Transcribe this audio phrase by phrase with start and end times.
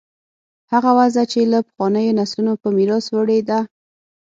[0.71, 3.59] هغه وضع چې له پخوانیو نسلونو په میراث وړې ده.